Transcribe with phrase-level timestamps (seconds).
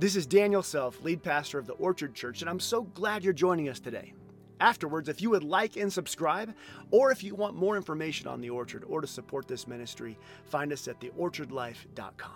[0.00, 3.34] This is Daniel Self, lead pastor of the Orchard Church, and I'm so glad you're
[3.34, 4.14] joining us today.
[4.58, 6.54] Afterwards, if you would like and subscribe,
[6.90, 10.72] or if you want more information on the Orchard or to support this ministry, find
[10.72, 12.32] us at theorchardlife.com.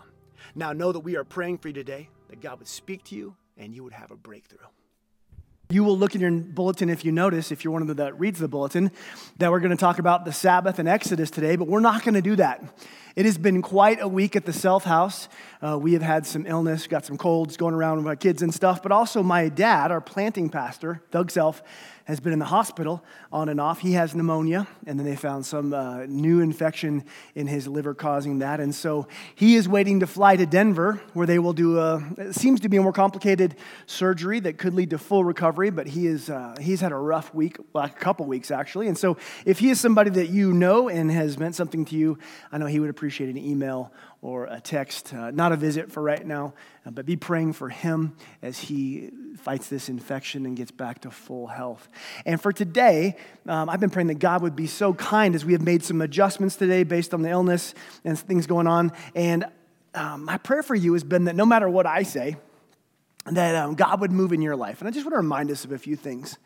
[0.55, 3.35] Now, know that we are praying for you today, that God would speak to you
[3.57, 4.59] and you would have a breakthrough.
[5.71, 8.21] You will look in your bulletin if you notice, if you're one of them that
[8.21, 8.91] reads the bulletin,
[9.39, 12.15] that we're going to talk about the Sabbath and Exodus today, but we're not going
[12.15, 12.63] to do that.
[13.17, 15.29] It has been quite a week at the Self House.
[15.63, 18.53] Uh, we have had some illness, got some colds going around with my kids and
[18.53, 21.63] stuff, but also my dad, our planting pastor, Doug Self,
[22.07, 23.81] has been in the hospital on and off.
[23.81, 28.41] He has pneumonia, and then they found some uh, new infection in his liver causing
[28.41, 28.61] that.
[28.61, 32.35] And so he is waiting to fly to Denver, where they will do a, it
[32.35, 33.57] seems to be a more complicated
[33.87, 37.33] surgery that could lead to full recovery, but he is, uh, he's had a rough
[37.35, 38.89] week, like a couple weeks actually.
[38.89, 42.19] And so if he is somebody that you know and has meant something to you,
[42.53, 45.13] I know he would appreciate an email or a text.
[45.13, 46.55] Uh, not a visit for right now,
[46.87, 51.11] uh, but be praying for him as he fights this infection and gets back to
[51.11, 51.89] full health.
[52.25, 55.53] And for today, um, I've been praying that God would be so kind as we
[55.53, 58.93] have made some adjustments today based on the illness and things going on.
[59.15, 59.45] And
[59.95, 62.37] um, my prayer for you has been that no matter what I say,
[63.27, 64.81] that um, God would move in your life.
[64.81, 66.39] And I just want to remind us of a few things.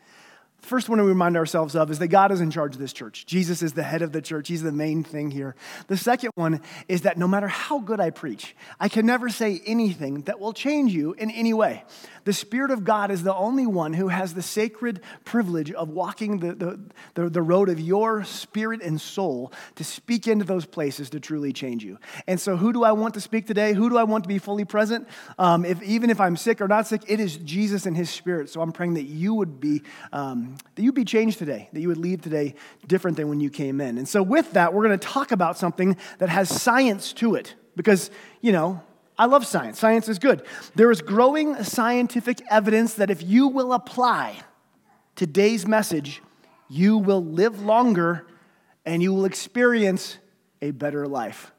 [0.61, 3.25] First one we remind ourselves of is that God is in charge of this church.
[3.25, 4.49] Jesus is the head of the church.
[4.49, 5.55] He's the main thing here.
[5.87, 9.61] The second one is that no matter how good I preach, I can never say
[9.65, 11.85] anything that will change you in any way.
[12.25, 16.39] The Spirit of God is the only one who has the sacred privilege of walking
[16.39, 16.79] the, the,
[17.13, 21.53] the, the road of your spirit and soul to speak into those places to truly
[21.53, 21.97] change you.
[22.27, 23.73] And so, who do I want to speak today?
[23.73, 25.07] Who do I want to be fully present?
[25.39, 28.49] Um, if, even if I'm sick or not sick, it is Jesus and His Spirit.
[28.49, 29.81] So, I'm praying that you would be.
[30.11, 32.55] Um, that you'd be changed today, that you would leave today
[32.87, 33.97] different than when you came in.
[33.97, 37.55] And so, with that, we're going to talk about something that has science to it
[37.75, 38.11] because,
[38.41, 38.81] you know,
[39.17, 39.77] I love science.
[39.77, 40.43] Science is good.
[40.75, 44.37] There is growing scientific evidence that if you will apply
[45.15, 46.21] today's message,
[46.69, 48.25] you will live longer
[48.85, 50.17] and you will experience
[50.61, 51.51] a better life.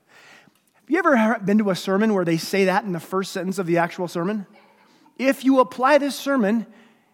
[0.75, 3.59] Have you ever been to a sermon where they say that in the first sentence
[3.59, 4.47] of the actual sermon?
[5.19, 6.67] If you apply this sermon,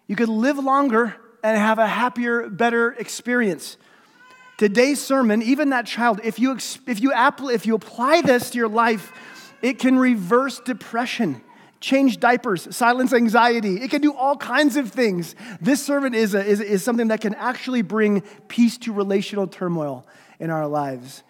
[0.07, 3.77] you could live longer and have a happier, better experience.
[4.57, 6.57] Today's sermon, even that child, if you,
[6.89, 9.13] if you, if you apply this to your life,
[9.63, 11.41] it can reverse depression,
[11.79, 13.77] change diapers, silence anxiety.
[13.81, 15.37] It can do all kinds of things.
[15.61, 20.05] This sermon is, a, is, is something that can actually bring peace to relational turmoil
[20.41, 21.23] in our lives.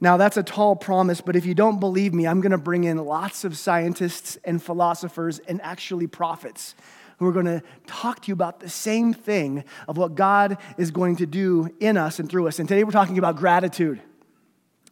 [0.00, 2.84] Now, that's a tall promise, but if you don't believe me, I'm going to bring
[2.84, 6.76] in lots of scientists and philosophers and actually prophets
[7.18, 10.90] who are going to talk to you about the same thing of what God is
[10.90, 12.58] going to do in us and through us.
[12.58, 14.00] And today we're talking about gratitude.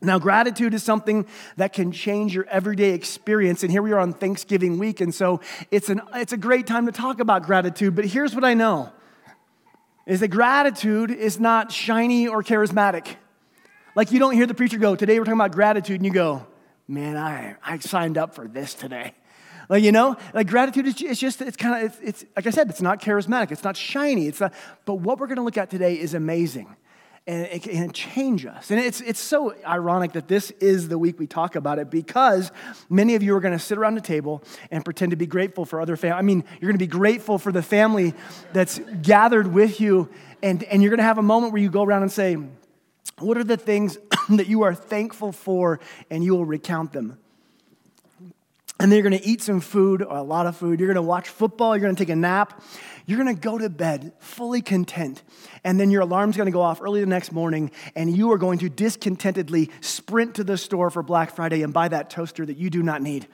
[0.02, 1.26] Now, gratitude is something
[1.56, 3.62] that can change your everyday experience.
[3.62, 5.00] And here we are on Thanksgiving week.
[5.00, 7.94] And so it's, an, it's a great time to talk about gratitude.
[7.94, 8.92] But here's what I know
[10.06, 13.16] is that gratitude is not shiny or charismatic.
[13.94, 16.46] Like you don't hear the preacher go, Today we're talking about gratitude, and you go,
[16.86, 19.14] Man, I, I signed up for this today.
[19.68, 22.50] Like, you know, like gratitude is it's just, it's kind of, it's, it's, like I
[22.50, 24.54] said, it's not charismatic, it's not shiny, it's not,
[24.84, 26.74] but what we're going to look at today is amazing.
[27.28, 28.70] And it can change us.
[28.70, 32.52] And it's, it's so ironic that this is the week we talk about it because
[32.88, 35.64] many of you are going to sit around the table and pretend to be grateful
[35.64, 36.18] for other family.
[36.18, 38.14] I mean, you're going to be grateful for the family
[38.52, 40.08] that's gathered with you.
[40.40, 42.36] And, and you're going to have a moment where you go around and say,
[43.18, 43.98] What are the things
[44.28, 45.80] that you are thankful for?
[46.10, 47.18] And you will recount them.
[48.78, 50.80] And then you're going to eat some food, a lot of food.
[50.80, 51.74] You're going to watch football.
[51.74, 52.62] You're going to take a nap.
[53.06, 55.22] You're going to go to bed fully content.
[55.64, 58.38] And then your alarm's going to go off early the next morning, and you are
[58.38, 62.58] going to discontentedly sprint to the store for Black Friday and buy that toaster that
[62.58, 63.26] you do not need.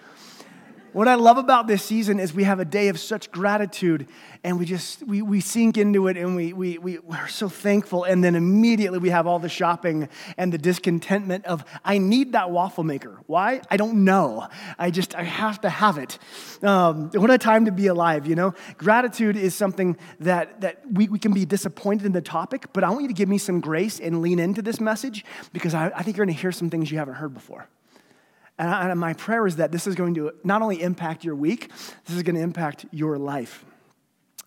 [0.92, 4.06] What I love about this season is we have a day of such gratitude
[4.44, 8.04] and we just we, we sink into it and we, we, we, we're so thankful.
[8.04, 12.50] And then immediately we have all the shopping and the discontentment of i need that
[12.50, 13.20] waffle maker.
[13.26, 13.62] Why?
[13.70, 14.48] I don't know.
[14.78, 16.18] I just i have to have it.
[16.62, 18.52] Um, what a time to be alive you know?
[18.76, 22.90] Gratitude is something that that we, we can be disappointed in the topic but i
[22.90, 25.24] want you to give me some grace and lean into this message
[25.54, 27.66] because i, I think you're going to hear some things you haven't heard before
[28.58, 31.34] and, I, and my prayer is that this is going to not only impact your
[31.34, 31.70] week
[32.06, 33.64] this is going to impact your life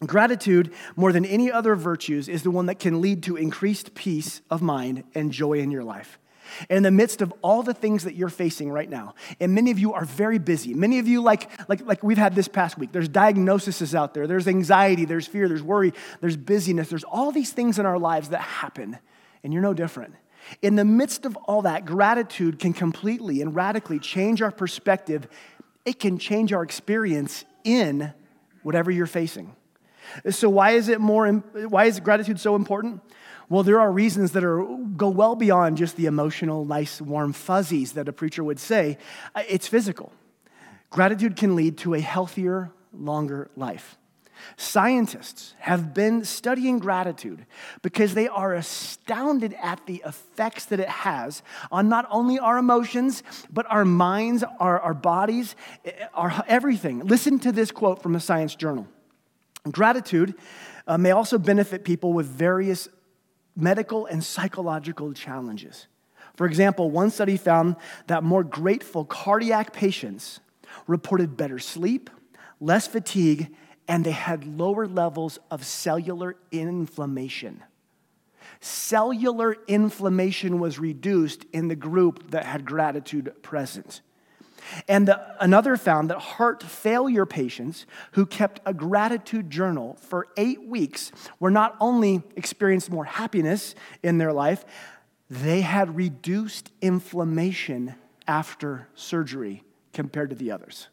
[0.05, 4.41] Gratitude, more than any other virtues, is the one that can lead to increased peace
[4.49, 6.19] of mind and joy in your life.
[6.69, 9.79] In the midst of all the things that you're facing right now, and many of
[9.79, 10.73] you are very busy.
[10.73, 14.27] Many of you, like, like, like we've had this past week, there's diagnoses out there,
[14.27, 18.29] there's anxiety, there's fear, there's worry, there's busyness, there's all these things in our lives
[18.29, 18.99] that happen,
[19.43, 20.13] and you're no different.
[20.61, 25.27] In the midst of all that, gratitude can completely and radically change our perspective.
[25.85, 28.13] It can change our experience in
[28.63, 29.55] whatever you're facing.
[30.29, 33.01] So why is it more why is gratitude so important?
[33.49, 34.63] Well, there are reasons that are
[34.97, 38.97] go well beyond just the emotional, nice, warm fuzzies that a preacher would say.
[39.35, 40.11] Uh, it's physical.
[40.89, 43.97] Gratitude can lead to a healthier, longer life.
[44.57, 47.45] Scientists have been studying gratitude
[47.81, 53.23] because they are astounded at the effects that it has on not only our emotions,
[53.51, 55.55] but our minds, our, our bodies,
[55.85, 56.99] eh, our everything.
[56.99, 58.87] Listen to this quote from a science journal.
[59.71, 60.35] Gratitude
[60.87, 62.87] uh, may also benefit people with various
[63.55, 65.87] medical and psychological challenges.
[66.35, 67.77] For example, one study found
[68.07, 70.39] that more grateful cardiac patients
[70.87, 72.09] reported better sleep,
[72.59, 73.55] less fatigue,
[73.87, 77.63] and they had lower levels of cellular inflammation.
[78.59, 84.01] Cellular inflammation was reduced in the group that had gratitude present.
[84.87, 90.67] And the, another found that heart failure patients who kept a gratitude journal for eight
[90.67, 94.65] weeks were not only experienced more happiness in their life,
[95.29, 97.95] they had reduced inflammation
[98.27, 100.87] after surgery compared to the others.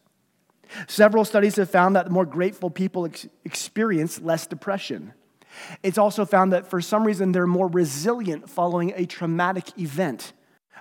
[0.87, 5.13] Several studies have found that more grateful people ex- experience less depression.
[5.83, 10.33] It's also found that for some reason they're more resilient following a traumatic event.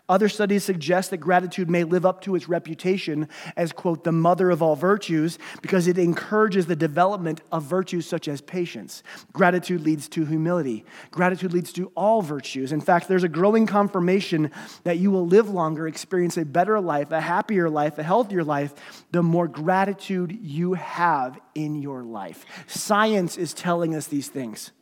[0.08, 4.50] Other studies suggest that gratitude may live up to its reputation as, quote, the mother
[4.50, 9.02] of all virtues because it encourages the development of virtues such as patience.
[9.32, 10.84] Gratitude leads to humility.
[11.12, 12.72] Gratitude leads to all virtues.
[12.72, 14.50] In fact, there's a growing confirmation
[14.84, 18.74] that you will live longer, experience a better life, a happier life, a healthier life,
[19.12, 22.44] the more gratitude you have in your life.
[22.66, 24.72] Science is telling us these things.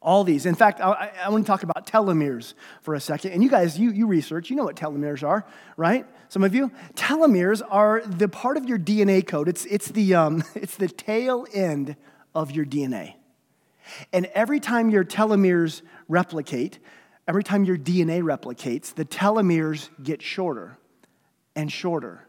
[0.00, 0.46] All these.
[0.46, 3.32] In fact, I, I, want to talk about telomeres for a second.
[3.32, 5.44] And you guys, you, you research, you know what telomeres are,
[5.76, 6.06] right?
[6.28, 6.70] Some of you?
[6.94, 9.48] Telomeres are the part of your DNA code.
[9.48, 11.96] It's, it's, the, um, it's the tail end
[12.32, 13.14] of your DNA.
[14.12, 16.78] And every time your telomeres replicate,
[17.26, 20.78] every time your DNA replicates, the telomeres get shorter
[21.56, 22.27] and shorter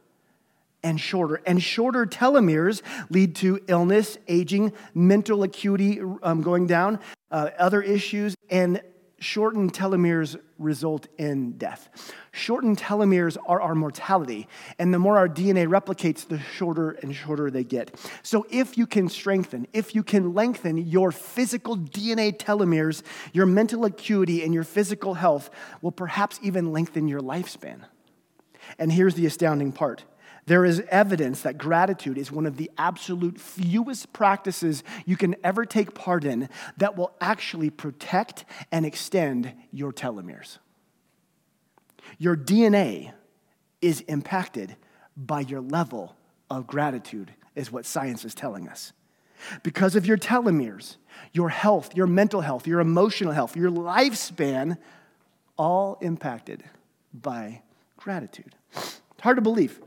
[0.83, 1.41] and shorter.
[1.45, 6.99] And shorter telomeres lead to illness, aging, mental acuity um, going down,
[7.31, 8.81] uh, other issues, and
[9.19, 11.89] shortened telomeres result in death.
[12.31, 14.47] Shortened telomeres are our mortality,
[14.77, 17.99] and the more our DNA replicates, the shorter and shorter they get.
[18.23, 23.03] So, if you can strengthen, if you can lengthen your physical DNA telomeres,
[23.33, 25.49] your mental acuity and your physical health
[25.81, 27.81] will perhaps even lengthen your lifespan.
[28.77, 30.03] And here's the astounding part
[30.49, 35.63] there is evidence that gratitude is one of the absolute fewest practices you can ever
[35.63, 40.57] take part in that will actually protect and extend your telomeres.
[42.17, 43.11] Your DNA
[43.79, 44.75] is impacted
[45.15, 46.15] by your level
[46.49, 48.91] of gratitude, is what science is telling us.
[49.61, 50.95] Because of your telomeres,
[51.31, 54.79] your health, your mental health, your emotional health, your lifespan,
[55.59, 56.63] all impacted
[57.13, 57.61] by
[57.97, 58.55] gratitude.
[58.75, 59.79] It's hard to believe.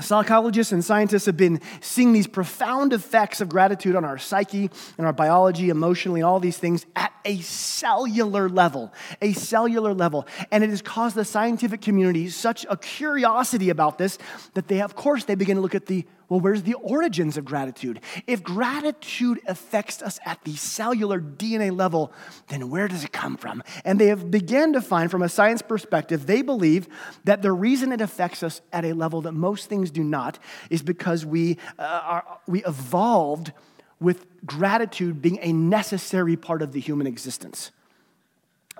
[0.00, 5.06] Psychologists and scientists have been seeing these profound effects of gratitude on our psyche and
[5.06, 8.92] our biology, emotionally, all these things at a cellular level,
[9.22, 10.26] a cellular level.
[10.50, 14.18] And it has caused the scientific community such a curiosity about this
[14.54, 17.44] that they, of course, they begin to look at the well, where's the origins of
[17.44, 18.00] gratitude?
[18.26, 22.12] If gratitude affects us at the cellular DNA level,
[22.48, 23.62] then where does it come from?
[23.84, 26.88] And they have begun to find, from a science perspective, they believe
[27.24, 30.38] that the reason it affects us at a level that most things do not
[30.70, 33.52] is because we, uh, are, we evolved
[34.00, 37.70] with gratitude being a necessary part of the human existence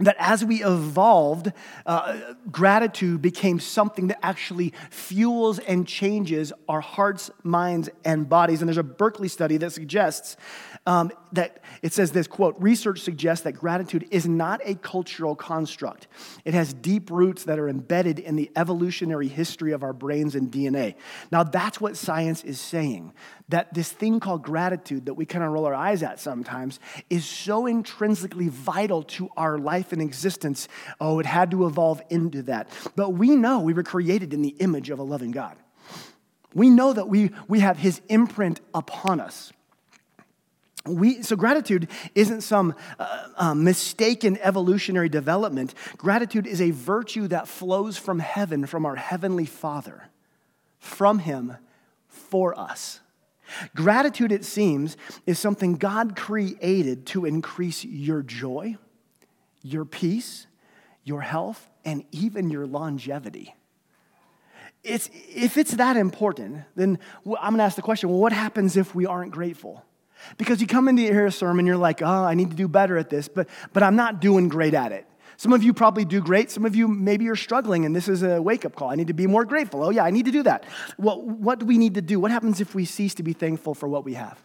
[0.01, 1.53] that as we evolved,
[1.87, 8.61] uh, gratitude became something that actually fuels and changes our hearts, minds, and bodies.
[8.61, 10.37] And there's a Berkeley study that suggests
[10.87, 16.07] um, that it says this quote research suggests that gratitude is not a cultural construct
[16.45, 20.51] it has deep roots that are embedded in the evolutionary history of our brains and
[20.51, 20.95] dna
[21.31, 23.13] now that's what science is saying
[23.49, 27.25] that this thing called gratitude that we kind of roll our eyes at sometimes is
[27.25, 30.69] so intrinsically vital to our life and existence.
[31.01, 32.69] Oh, it had to evolve into that.
[32.97, 35.57] But we know we were created in the image of a loving God.
[36.55, 39.53] We know that we, we have his imprint upon us.
[40.87, 45.75] We, so, gratitude isn't some uh, uh, mistaken evolutionary development.
[45.97, 50.09] Gratitude is a virtue that flows from heaven, from our heavenly Father,
[50.79, 51.57] from Him
[52.07, 53.01] for us.
[53.75, 58.77] Gratitude, it seems, is something God created to increase your joy,
[59.63, 60.47] your peace,
[61.03, 63.55] your health, and even your longevity.
[64.83, 68.77] it's, if it's that important, then I'm going to ask the question well, what happens
[68.77, 69.83] if we aren't grateful?
[70.39, 73.11] Because you come into a sermon, you're like, oh, I need to do better at
[73.11, 75.07] this, but, but I'm not doing great at it.
[75.37, 76.51] Some of you probably do great.
[76.51, 78.91] Some of you, maybe you're struggling, and this is a wake up call.
[78.91, 79.83] I need to be more grateful.
[79.83, 80.65] Oh, yeah, I need to do that.
[80.97, 82.21] Well, what do we need to do?
[82.21, 84.41] What happens if we cease to be thankful for what we have?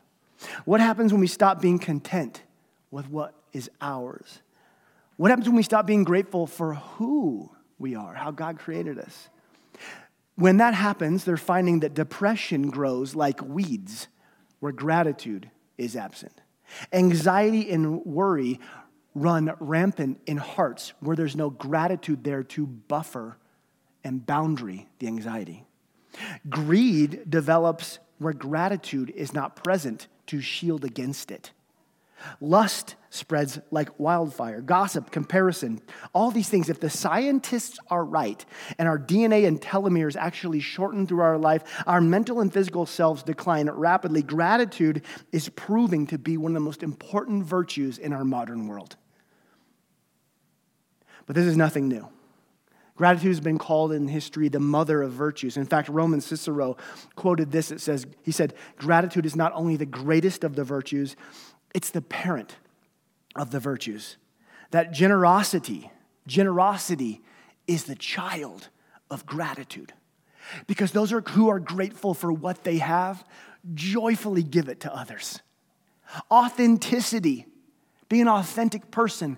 [0.65, 2.41] What happens when we stop being content
[2.91, 4.41] with what is ours?
[5.17, 9.29] What happens when we stop being grateful for who we are, how God created us?
[10.35, 14.07] When that happens, they're finding that depression grows like weeds
[14.59, 16.41] where gratitude is absent.
[16.93, 18.59] Anxiety and worry
[19.15, 23.37] run rampant in hearts where there's no gratitude there to buffer
[24.03, 25.65] and boundary the anxiety.
[26.49, 31.51] Greed develops where gratitude is not present to shield against it.
[32.39, 35.81] Lust spreads like wildfire, gossip, comparison,
[36.13, 36.69] all these things.
[36.69, 38.43] If the scientists are right
[38.77, 43.23] and our DNA and telomeres actually shorten through our life, our mental and physical selves
[43.23, 44.21] decline rapidly.
[44.21, 48.95] Gratitude is proving to be one of the most important virtues in our modern world.
[51.25, 52.07] But this is nothing new.
[52.99, 55.55] Gratitude has been called in history the mother of virtues.
[55.55, 56.75] In fact, Roman Cicero
[57.15, 57.71] quoted this.
[57.71, 61.15] It says, he said, Gratitude is not only the greatest of the virtues,
[61.73, 62.55] it's the parent
[63.35, 64.17] of the virtues.
[64.71, 65.91] That generosity,
[66.27, 67.21] generosity
[67.67, 68.69] is the child
[69.09, 69.93] of gratitude.
[70.67, 73.23] Because those are, who are grateful for what they have
[73.73, 75.41] joyfully give it to others.
[76.31, 77.45] Authenticity,
[78.07, 79.37] being an authentic person,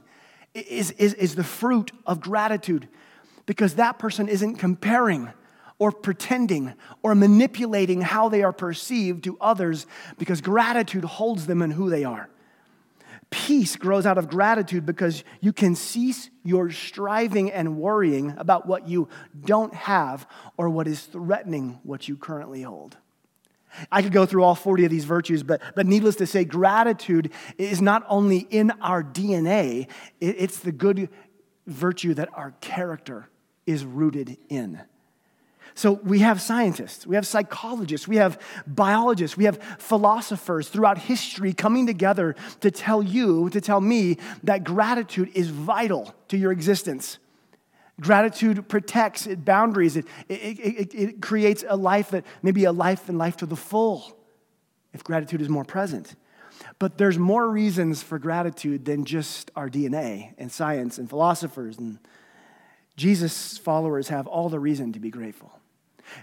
[0.54, 2.88] is, is, is the fruit of gratitude
[3.46, 5.32] because that person isn't comparing
[5.82, 6.72] or pretending
[7.02, 9.88] or manipulating how they are perceived to others
[10.20, 12.30] because gratitude holds them in who they are.
[13.32, 18.88] Peace grows out of gratitude because you can cease your striving and worrying about what
[18.88, 19.10] you
[19.44, 22.96] don't have or what is threatening what you currently hold.
[23.92, 27.32] I could go through all 40 of these virtues, but, but needless to say, gratitude
[27.58, 29.88] is not only in our DNA,
[30.20, 31.10] it's the good
[31.66, 33.30] virtue that our character
[33.66, 34.80] is rooted in.
[35.76, 41.54] So we have scientists, we have psychologists, we have biologists, we have philosophers throughout history
[41.54, 47.20] coming together to tell you, to tell me that gratitude is vital to your existence.
[48.00, 49.96] Gratitude protects it boundaries.
[49.96, 53.56] It, it, it, it creates a life that maybe a life and life to the
[53.56, 54.18] full
[54.94, 56.16] if gratitude is more present.
[56.80, 62.00] But there's more reasons for gratitude than just our DNA and science and philosophers and
[62.98, 65.52] Jesus' followers have all the reason to be grateful.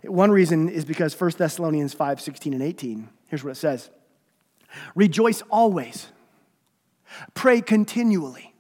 [0.04, 3.90] One reason is because 1 Thessalonians 5 16 and 18, here's what it says
[4.94, 6.08] Rejoice always,
[7.34, 8.54] pray continually,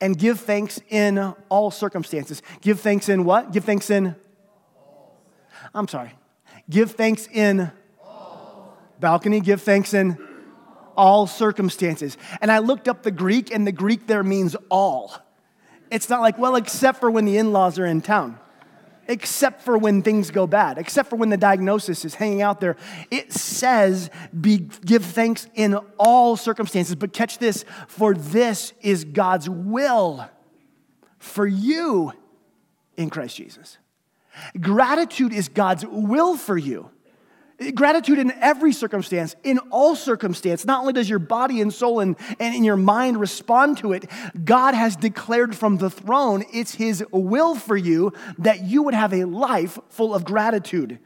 [0.00, 1.18] and give thanks in
[1.48, 2.42] all circumstances.
[2.60, 3.52] Give thanks in what?
[3.52, 4.16] Give thanks in.
[5.74, 6.12] I'm sorry.
[6.68, 7.70] Give thanks in.
[8.98, 10.18] Balcony, give thanks in
[10.96, 12.16] all circumstances.
[12.40, 15.14] And I looked up the Greek, and the Greek there means all.
[15.90, 18.38] It's not like, well, except for when the in laws are in town,
[19.08, 22.76] except for when things go bad, except for when the diagnosis is hanging out there.
[23.10, 26.94] It says, be, give thanks in all circumstances.
[26.94, 30.28] But catch this, for this is God's will
[31.18, 32.12] for you
[32.96, 33.78] in Christ Jesus.
[34.60, 36.90] Gratitude is God's will for you.
[37.74, 40.66] Gratitude in every circumstance, in all circumstance.
[40.66, 44.04] Not only does your body and soul and, and in your mind respond to it,
[44.44, 49.14] God has declared from the throne it's His will for you that you would have
[49.14, 50.98] a life full of gratitude.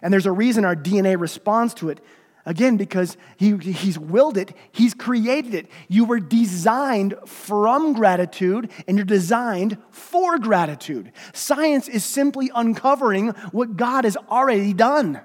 [0.00, 2.00] And there's a reason our DNA responds to it.
[2.46, 5.70] Again, because he, He's willed it, He's created it.
[5.88, 11.12] You were designed from gratitude and you're designed for gratitude.
[11.34, 15.20] Science is simply uncovering what God has already done.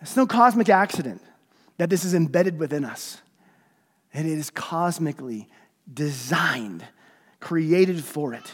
[0.00, 1.22] It's no cosmic accident
[1.78, 3.20] that this is embedded within us.
[4.12, 5.48] And it is cosmically
[5.92, 6.84] designed,
[7.40, 8.52] created for it.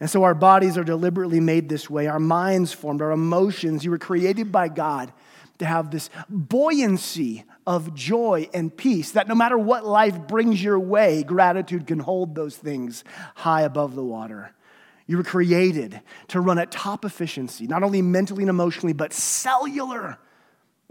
[0.00, 3.84] And so our bodies are deliberately made this way, our minds formed, our emotions.
[3.84, 5.12] You were created by God
[5.58, 10.80] to have this buoyancy of joy and peace that no matter what life brings your
[10.80, 13.04] way, gratitude can hold those things
[13.36, 14.52] high above the water.
[15.06, 20.18] You were created to run at top efficiency, not only mentally and emotionally, but cellular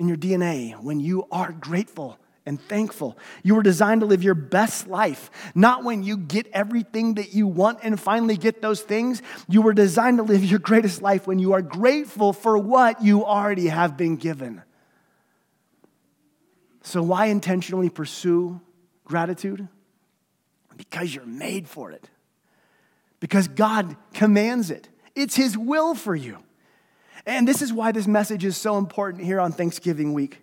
[0.01, 2.17] in your DNA when you are grateful
[2.47, 3.15] and thankful.
[3.43, 7.45] You were designed to live your best life, not when you get everything that you
[7.45, 9.21] want and finally get those things.
[9.47, 13.23] You were designed to live your greatest life when you are grateful for what you
[13.23, 14.63] already have been given.
[16.81, 18.59] So, why intentionally pursue
[19.05, 19.67] gratitude?
[20.77, 22.09] Because you're made for it.
[23.19, 24.89] Because God commands it.
[25.13, 26.39] It's His will for you.
[27.25, 30.39] And this is why this message is so important here on Thanksgiving week.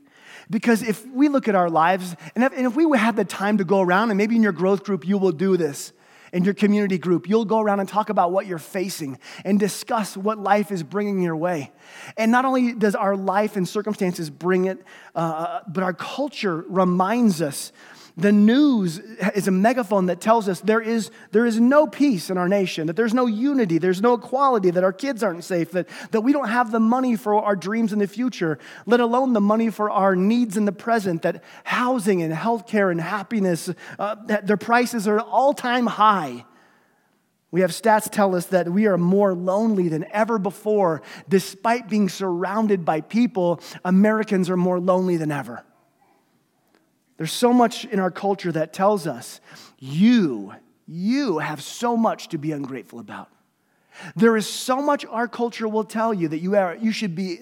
[0.50, 3.58] Because if we look at our lives, and if, and if we had the time
[3.58, 5.92] to go around, and maybe in your growth group you will do this,
[6.32, 10.16] in your community group, you'll go around and talk about what you're facing and discuss
[10.16, 11.72] what life is bringing your way.
[12.16, 14.82] And not only does our life and circumstances bring it,
[15.14, 17.72] uh, but our culture reminds us
[18.18, 22.36] the news is a megaphone that tells us there is, there is no peace in
[22.36, 25.88] our nation, that there's no unity, there's no equality, that our kids aren't safe, that,
[26.10, 29.40] that we don't have the money for our dreams in the future, let alone the
[29.40, 33.70] money for our needs in the present, that housing and healthcare and happiness,
[34.00, 36.44] uh, that their prices are all time high.
[37.52, 41.02] We have stats tell us that we are more lonely than ever before.
[41.28, 45.64] Despite being surrounded by people, Americans are more lonely than ever.
[47.18, 49.40] There's so much in our culture that tells us
[49.78, 50.54] you,
[50.86, 53.28] you have so much to be ungrateful about.
[54.14, 57.40] There is so much our culture will tell you that you, are, you should be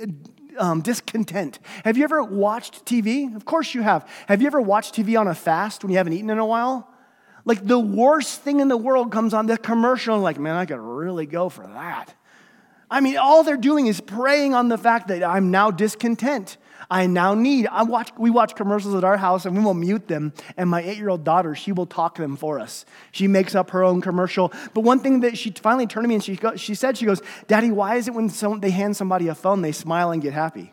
[0.58, 1.58] um, discontent.
[1.84, 3.34] Have you ever watched TV?
[3.36, 4.08] Of course you have.
[4.28, 6.90] Have you ever watched TV on a fast when you haven't eaten in a while?
[7.44, 10.64] Like the worst thing in the world comes on the commercial, and like, man, I
[10.64, 12.14] could really go for that.
[12.90, 16.56] I mean, all they're doing is preying on the fact that I'm now discontent.
[16.90, 17.66] I now need.
[17.66, 20.32] I watch, we watch commercials at our house and we will mute them.
[20.56, 22.84] And my eight year old daughter, she will talk them for us.
[23.12, 24.52] She makes up her own commercial.
[24.74, 27.06] But one thing that she finally turned to me and she, go, she said, she
[27.06, 30.22] goes, Daddy, why is it when some, they hand somebody a phone, they smile and
[30.22, 30.72] get happy?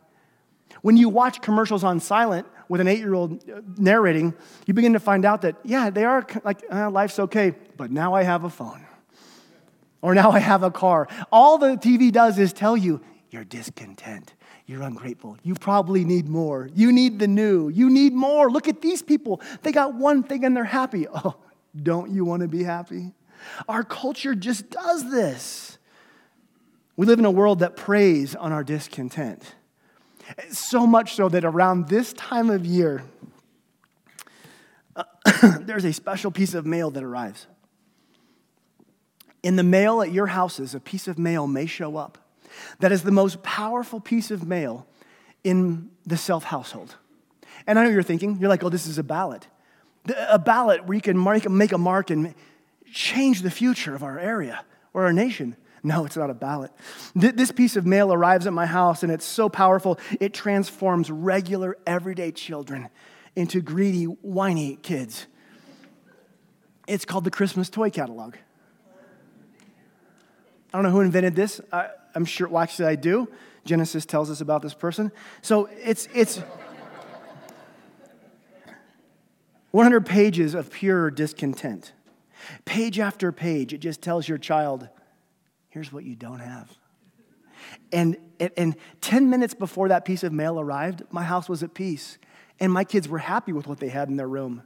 [0.81, 4.33] When you watch commercials on silent with an eight year old uh, narrating,
[4.67, 8.13] you begin to find out that, yeah, they are like, uh, life's okay, but now
[8.13, 8.85] I have a phone.
[10.01, 11.07] Or now I have a car.
[11.31, 12.99] All the TV does is tell you,
[13.31, 14.33] you're discontent.
[14.65, 15.37] You're ungrateful.
[15.43, 16.69] You probably need more.
[16.73, 17.69] You need the new.
[17.69, 18.49] You need more.
[18.49, 19.41] Look at these people.
[19.61, 21.07] They got one thing and they're happy.
[21.25, 21.35] Oh,
[21.81, 23.13] don't you want to be happy?
[23.67, 25.79] Our culture just does this.
[26.95, 29.55] We live in a world that preys on our discontent.
[30.51, 33.03] So much so that around this time of year,
[34.95, 35.03] uh,
[35.61, 37.47] there's a special piece of mail that arrives.
[39.41, 42.22] In the mail at your houses, a piece of mail may show up
[42.79, 44.87] that is the most powerful piece of mail
[45.43, 46.95] in the self household.
[47.67, 49.47] And I know you're thinking, you're like, oh, this is a ballot.
[50.29, 51.21] A ballot where you can
[51.57, 52.33] make a mark and
[52.91, 55.55] change the future of our area or our nation.
[55.81, 56.71] No, it's not a ballot.
[57.13, 61.77] This piece of mail arrives at my house and it's so powerful, it transforms regular,
[61.85, 62.89] everyday children
[63.35, 65.27] into greedy, whiny kids.
[66.87, 68.35] It's called the Christmas Toy Catalog.
[70.73, 71.61] I don't know who invented this.
[71.71, 73.27] I, I'm sure, well, actually, I do.
[73.65, 75.11] Genesis tells us about this person.
[75.41, 76.41] So it's, it's
[79.71, 81.93] 100 pages of pure discontent.
[82.65, 84.89] Page after page, it just tells your child,
[85.69, 86.69] here's what you don't have.
[87.91, 88.17] And,
[88.57, 92.17] and 10 minutes before that piece of mail arrived, my house was at peace.
[92.59, 94.63] And my kids were happy with what they had in their room.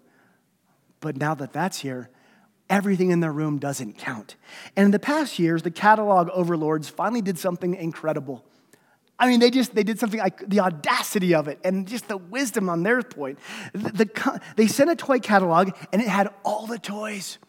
[1.00, 2.10] But now that that's here,
[2.70, 4.36] everything in their room doesn't count.
[4.76, 8.44] And in the past years, the catalog overlords finally did something incredible.
[9.20, 12.18] I mean, they just they did something like the audacity of it and just the
[12.18, 13.40] wisdom on their point.
[13.74, 17.40] The, the, they sent a toy catalog and it had all the toys,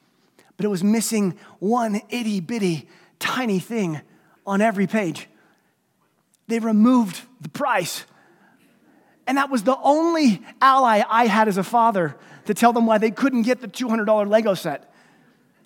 [0.57, 4.01] but it was missing one itty bitty tiny thing
[4.47, 5.29] on every page.
[6.47, 8.05] They removed the price.
[9.27, 12.97] And that was the only ally I had as a father to tell them why
[12.97, 14.91] they couldn't get the $200 Lego set.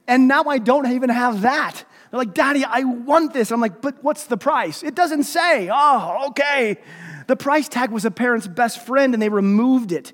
[0.07, 1.85] And now I don't even have that.
[2.11, 3.51] They're like, Daddy, I want this.
[3.51, 4.83] I'm like, but what's the price?
[4.83, 5.71] It doesn't say.
[5.73, 6.79] Oh, okay.
[7.27, 10.13] The price tag was a parent's best friend and they removed it.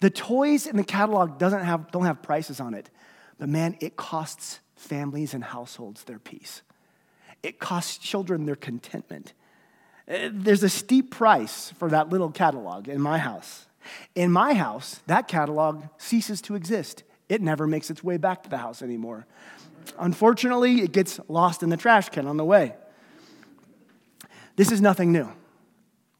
[0.00, 2.90] The toys in the catalog doesn't have, don't have prices on it,
[3.38, 6.62] but man, it costs families and households their peace.
[7.42, 9.32] It costs children their contentment.
[10.08, 13.66] Uh, there's a steep price for that little catalog in my house.
[14.14, 17.02] In my house, that catalog ceases to exist.
[17.28, 19.26] It never makes its way back to the house anymore.
[19.98, 22.74] Unfortunately, it gets lost in the trash can on the way.
[24.56, 25.28] This is nothing new.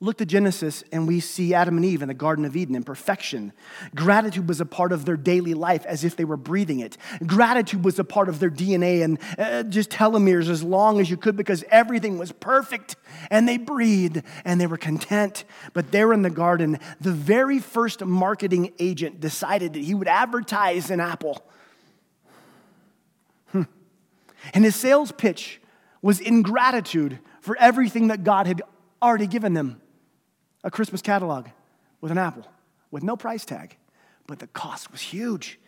[0.03, 2.83] Look to Genesis and we see Adam and Eve in the Garden of Eden in
[2.83, 3.53] perfection.
[3.95, 6.97] Gratitude was a part of their daily life as if they were breathing it.
[7.25, 11.17] Gratitude was a part of their DNA and uh, just telomeres as long as you
[11.17, 12.97] could because everything was perfect
[13.31, 15.45] and they breathed and they were content.
[15.73, 20.91] But there in the garden, the very first marketing agent decided that he would advertise
[20.91, 21.45] an apple.
[23.53, 23.63] Hmm.
[24.53, 25.61] And his sales pitch
[26.03, 28.63] was ingratitude for everything that God had
[29.01, 29.81] already given them
[30.65, 31.49] a Christmas catalog
[32.01, 32.47] with an apple
[32.91, 33.77] with no price tag,
[34.27, 35.59] but the cost was huge.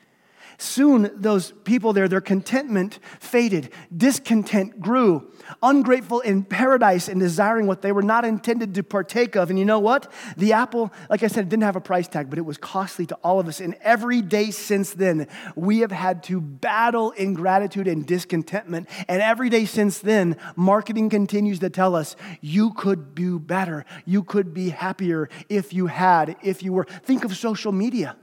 [0.59, 7.83] Soon, those people there, their contentment faded, discontent grew, ungrateful in paradise and desiring what
[7.83, 9.51] they were not intended to partake of.
[9.51, 10.13] And you know what?
[10.37, 13.15] The apple, like I said, didn't have a price tag, but it was costly to
[13.17, 13.61] all of us.
[13.61, 15.27] And every day since then,
[15.57, 18.89] we have had to battle ingratitude and discontentment.
[19.09, 24.23] And every day since then, marketing continues to tell us you could do better, you
[24.23, 26.85] could be happier if you had, if you were.
[26.85, 28.17] Think of social media.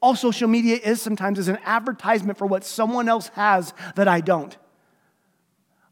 [0.00, 4.20] All social media is sometimes is an advertisement for what someone else has that I
[4.20, 4.56] don't.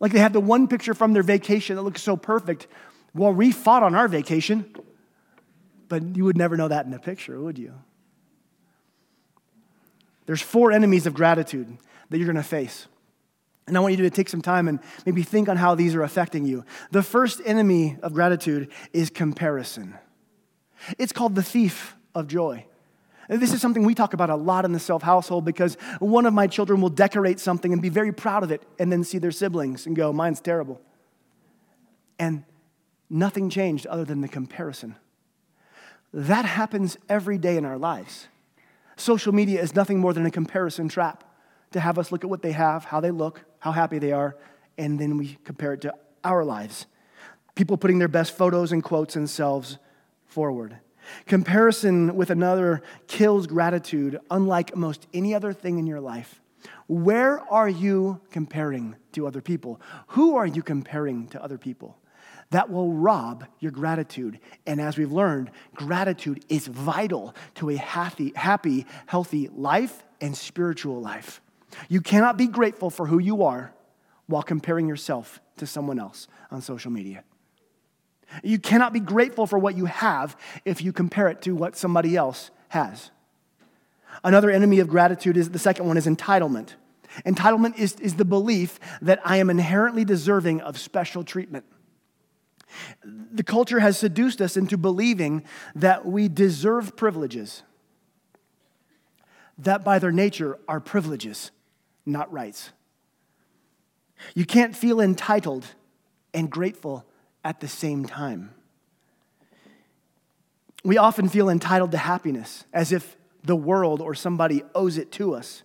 [0.01, 2.69] Like they have the one picture from their vacation that looks so perfect.
[3.15, 4.75] Well, we fought on our vacation,
[5.89, 7.75] but you would never know that in the picture, would you?
[10.27, 11.79] There's four enemies of gratitude
[12.11, 12.87] that you're going to face.
[13.67, 16.03] And I want you to take some time and maybe think on how these are
[16.03, 16.65] affecting you.
[16.91, 19.95] The first enemy of gratitude is comparison.
[20.97, 22.65] It's called the thief of joy.
[23.29, 26.33] This is something we talk about a lot in the self household because one of
[26.33, 29.31] my children will decorate something and be very proud of it and then see their
[29.31, 30.81] siblings and go, mine's terrible.
[32.19, 32.45] And
[33.11, 34.97] nothing changed other than the comparison.
[36.13, 38.29] That happens every day in our lives.
[38.97, 41.23] Social media is nothing more than a comparison trap
[41.73, 44.37] to have us look at what they have, how they look, how happy they are,
[44.79, 46.87] and then we compare it to our lives.
[47.55, 49.79] People putting their best photos and quotes and selves
[50.27, 50.79] forward.
[51.27, 56.41] Comparison with another kills gratitude, unlike most any other thing in your life.
[56.87, 59.81] Where are you comparing to other people?
[60.09, 61.99] Who are you comparing to other people?
[62.51, 64.41] That will rob your gratitude.
[64.67, 71.01] And as we've learned, gratitude is vital to a happy, happy, healthy life and spiritual
[71.01, 71.41] life.
[71.89, 73.75] You cannot be grateful for who you are
[74.27, 77.23] while comparing yourself to someone else on social media.
[78.43, 82.17] You cannot be grateful for what you have if you compare it to what somebody
[82.17, 83.11] else has.
[84.25, 86.75] Another enemy of gratitude is the second one is entitlement.
[87.25, 91.65] Entitlement is, is the belief that I am inherently deserving of special treatment.
[93.05, 97.63] The culture has seduced us into believing that we deserve privileges,
[99.57, 101.51] that by their nature are privileges,
[102.05, 102.71] not rights.
[104.35, 105.67] You can't feel entitled
[106.35, 107.07] and grateful
[107.45, 108.55] at the same time.
[110.85, 115.35] We often feel entitled to happiness as if the world or somebody owes it to
[115.35, 115.63] us.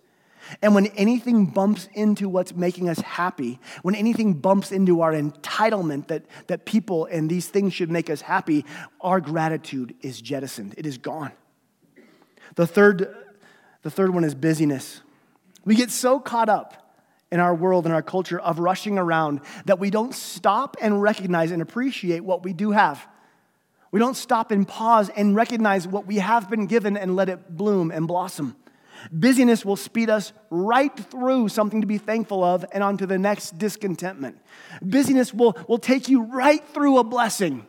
[0.62, 6.08] And when anything bumps into what's making us happy, when anything bumps into our entitlement
[6.08, 8.66] that, that people and these things should make us happy,
[9.00, 10.76] our gratitude is jettisoned.
[10.78, 11.32] It is gone.
[12.56, 13.16] The third,
[13.84, 15.02] the third one is busyness.
[15.64, 16.83] We get so caught up
[17.34, 21.50] in our world and our culture of rushing around that we don't stop and recognize
[21.50, 23.08] and appreciate what we do have.
[23.90, 27.58] We don't stop and pause and recognize what we have been given and let it
[27.58, 28.56] bloom and blossom.
[29.12, 33.58] Busyness will speed us right through something to be thankful of and onto the next
[33.58, 34.38] discontentment.
[34.84, 37.66] Busyness will, will take you right through a blessing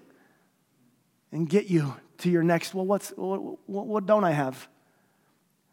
[1.33, 4.69] and get you to your next, well, what's, what, what don't I have?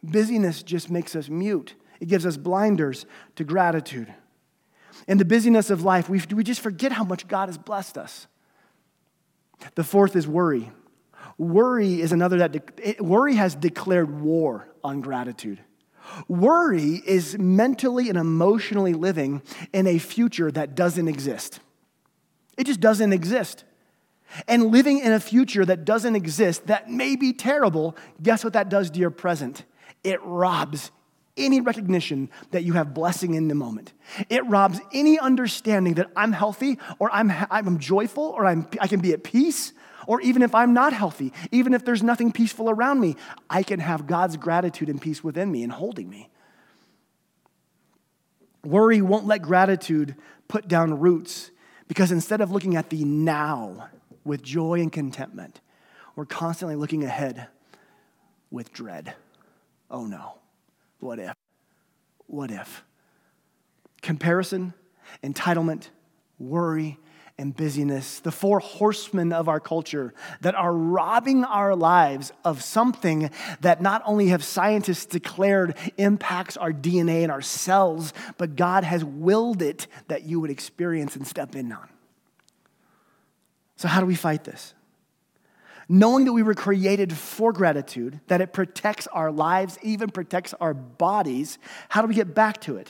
[0.01, 1.75] Busyness just makes us mute.
[2.01, 4.13] It gives us blinders to gratitude.
[5.07, 8.27] In the busyness of life, we, we just forget how much God has blessed us.
[9.75, 10.71] The fourth is worry.
[11.37, 15.59] Worry is another that, de- worry has declared war on gratitude.
[16.27, 21.59] Worry is mentally and emotionally living in a future that doesn't exist.
[22.57, 23.63] It just doesn't exist.
[24.47, 28.69] And living in a future that doesn't exist, that may be terrible, guess what that
[28.69, 29.65] does to your present?
[30.03, 30.89] It robs
[31.37, 33.93] any recognition that you have blessing in the moment.
[34.29, 38.99] It robs any understanding that I'm healthy or I'm, I'm joyful or I'm, I can
[38.99, 39.73] be at peace.
[40.07, 43.15] Or even if I'm not healthy, even if there's nothing peaceful around me,
[43.49, 46.29] I can have God's gratitude and peace within me and holding me.
[48.63, 50.15] Worry won't let gratitude
[50.47, 51.51] put down roots
[51.87, 53.89] because instead of looking at the now
[54.23, 55.61] with joy and contentment,
[56.15, 57.47] we're constantly looking ahead
[58.49, 59.15] with dread.
[59.89, 60.40] Oh no.
[61.01, 61.35] What if?
[62.27, 62.83] What if?
[64.01, 64.73] Comparison,
[65.23, 65.89] entitlement,
[66.39, 66.97] worry,
[67.37, 73.31] and busyness, the four horsemen of our culture that are robbing our lives of something
[73.61, 79.03] that not only have scientists declared impacts our DNA and our cells, but God has
[79.03, 81.89] willed it that you would experience and step in on.
[83.75, 84.75] So, how do we fight this?
[85.91, 90.73] Knowing that we were created for gratitude, that it protects our lives, even protects our
[90.73, 92.89] bodies, how do we get back to it?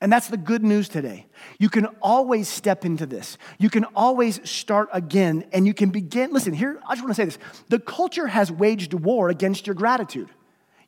[0.00, 1.26] And that's the good news today.
[1.58, 3.36] You can always step into this.
[3.58, 6.32] You can always start again, and you can begin.
[6.32, 9.74] Listen, here, I just want to say this the culture has waged war against your
[9.74, 10.30] gratitude.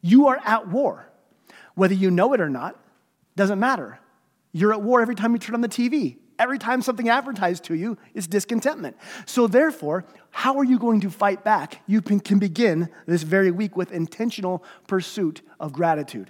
[0.01, 1.11] You are at war.
[1.75, 2.81] Whether you know it or not,
[3.37, 3.99] doesn't matter.
[4.53, 6.17] You're at war every time you turn on the TV.
[6.39, 8.97] Every time something advertised to you is discontentment.
[9.27, 10.05] So, therefore,
[10.37, 11.81] how are you going to fight back?
[11.87, 16.29] You can begin this very week with intentional pursuit of gratitude.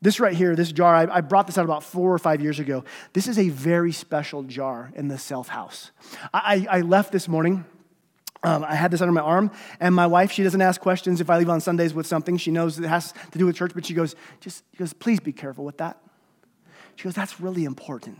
[0.00, 2.84] This right here, this jar, I, brought this out about four or five years ago.
[3.12, 5.90] This is a very special jar in the self house.
[6.32, 7.64] I, I, left this morning.
[8.44, 11.30] Um, I had this under my arm, and my wife, she doesn't ask questions if
[11.30, 12.36] I leave on Sundays with something.
[12.36, 15.18] She knows it has to do with church, but she goes, just she goes, please
[15.18, 15.98] be careful with that.
[16.94, 18.18] She goes, that's really important.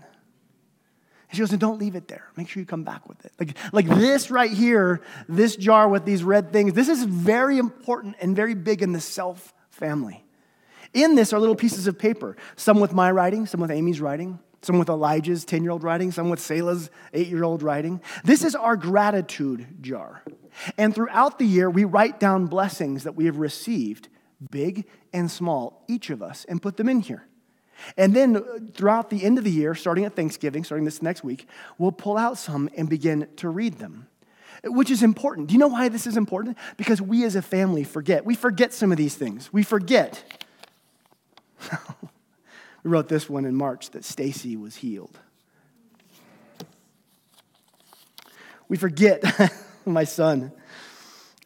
[1.29, 2.27] And she goes, and don't leave it there.
[2.37, 3.33] Make sure you come back with it.
[3.39, 8.17] Like, like this right here, this jar with these red things, this is very important
[8.21, 10.25] and very big in the self family.
[10.93, 14.39] In this are little pieces of paper, some with my writing, some with Amy's writing,
[14.63, 18.01] some with Elijah's 10 year old writing, some with Selah's 8 year old writing.
[18.25, 20.23] This is our gratitude jar.
[20.79, 24.09] And throughout the year, we write down blessings that we have received,
[24.51, 27.27] big and small, each of us, and put them in here.
[27.97, 28.43] And then uh,
[28.75, 31.47] throughout the end of the year, starting at Thanksgiving, starting this next week,
[31.79, 34.09] we'll pull out some and begin to read them,
[34.65, 35.49] which is important.
[35.49, 36.57] Do you know why this is important?
[36.77, 38.25] Because we as a family forget.
[38.25, 39.53] We forget some of these things.
[39.53, 40.23] We forget
[42.83, 45.19] we wrote this one in March that Stacy was healed.
[48.69, 49.25] We forget
[49.87, 50.53] my son.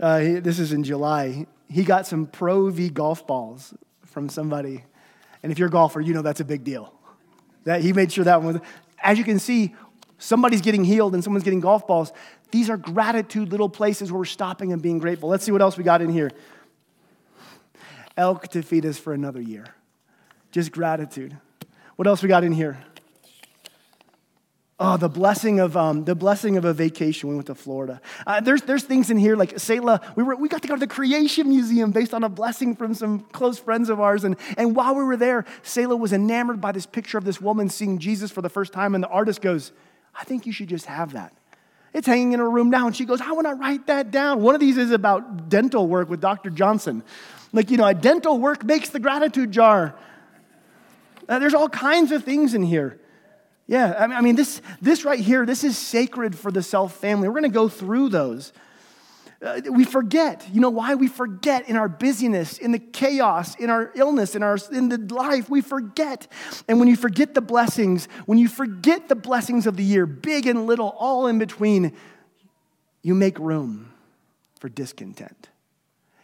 [0.01, 1.47] Uh, this is in July.
[1.69, 3.75] He got some Pro V golf balls
[4.07, 4.85] from somebody.
[5.43, 6.93] And if you're a golfer, you know that's a big deal.
[7.65, 8.63] That he made sure that one was.
[9.03, 9.75] As you can see,
[10.19, 12.13] somebody's getting healed and someone's getting golf balls.
[12.51, 15.29] These are gratitude little places where we're stopping and being grateful.
[15.29, 16.31] Let's see what else we got in here.
[18.17, 19.67] Elk to feed us for another year.
[20.51, 21.37] Just gratitude.
[21.97, 22.79] What else we got in here?
[24.81, 27.29] Oh, the blessing of um, the blessing of a vacation.
[27.29, 28.01] We went to Florida.
[28.25, 30.01] Uh, there's there's things in here like Selah.
[30.15, 32.95] We were we got to go to the Creation Museum based on a blessing from
[32.95, 34.23] some close friends of ours.
[34.23, 37.69] And and while we were there, Selah was enamored by this picture of this woman
[37.69, 38.95] seeing Jesus for the first time.
[38.95, 39.73] And the artist goes,
[40.15, 41.33] "I think you should just have that."
[41.93, 42.87] It's hanging in her room now.
[42.87, 45.89] And she goes, "I want to write that down." One of these is about dental
[45.89, 46.51] work with Dr.
[46.51, 47.03] Johnson.
[47.53, 49.97] Like you know, a dental work makes the gratitude jar.
[51.29, 53.01] Uh, there's all kinds of things in here.
[53.69, 57.29] Yeah, I mean, this, this right here, this is sacred for the self family.
[57.29, 58.55] We're going to go through those.
[59.43, 60.49] Uh, we forget.
[60.51, 60.95] You know why?
[60.95, 64.97] We forget in our busyness, in the chaos, in our illness, in, our, in the
[65.15, 65.51] life.
[65.51, 66.27] We forget.
[66.67, 70.47] And when you forget the blessings, when you forget the blessings of the year, big
[70.47, 71.93] and little, all in between,
[73.03, 73.93] you make room
[74.59, 75.51] for discontent.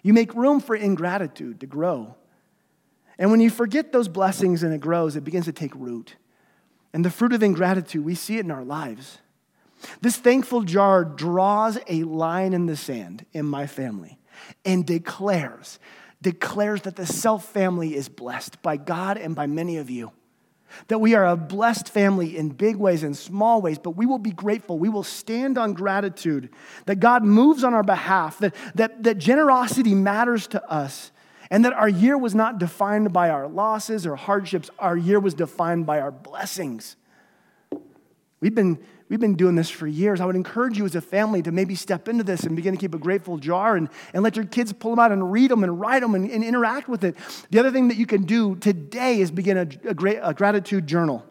[0.03, 2.17] You make room for ingratitude to grow.
[3.19, 6.17] And when you forget those blessings and it grows, it begins to take root.
[6.95, 9.19] And the fruit of ingratitude, we see it in our lives.
[10.01, 14.17] This thankful jar draws a line in the sand in my family
[14.65, 15.81] and declares,
[16.23, 20.13] declares that the self family is blessed by God and by many of you.
[20.87, 24.19] That we are a blessed family in big ways and small ways, but we will
[24.19, 24.79] be grateful.
[24.79, 26.51] We will stand on gratitude.
[26.87, 31.11] That God moves on our behalf, that, that, that generosity matters to us,
[31.55, 35.35] and that our year was not defined by our losses or hardships, our year was
[35.35, 36.97] defined by our blessings.
[38.41, 38.77] We've been,
[39.09, 40.21] we've been doing this for years.
[40.21, 42.81] I would encourage you as a family to maybe step into this and begin to
[42.81, 45.63] keep a grateful jar and, and let your kids pull them out and read them
[45.63, 47.15] and write them and, and interact with it.
[47.51, 50.89] The other thing that you can do today is begin a, a, great, a gratitude
[50.89, 51.25] journal.